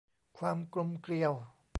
[0.37, 1.33] ความกลมเกลียว